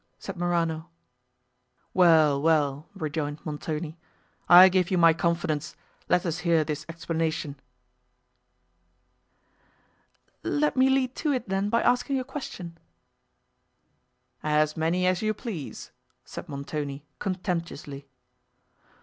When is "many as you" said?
14.75-15.35